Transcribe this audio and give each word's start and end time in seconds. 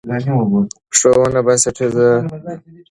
ښوونه 0.97 1.39
بنسټیزه 1.45 2.09
ده. 2.11 2.11